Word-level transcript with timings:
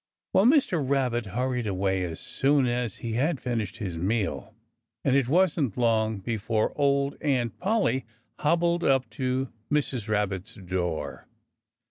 Well, 0.33 0.45
Mr. 0.47 0.83
Rabbit 0.83 1.27
hurried 1.27 1.67
away 1.67 2.03
as 2.05 2.19
soon 2.19 2.65
as 2.65 2.95
he 3.05 3.11
had 3.13 3.39
finished 3.39 3.77
his 3.77 3.99
meal. 3.99 4.55
And 5.05 5.15
it 5.15 5.29
wasn't 5.29 5.77
long 5.77 6.17
before 6.17 6.73
old 6.75 7.17
Aunt 7.21 7.59
Polly 7.59 8.05
hobbled 8.39 8.83
up 8.83 9.07
to 9.11 9.49
Mrs. 9.71 10.07
Rabbit's 10.07 10.55
door. 10.55 11.27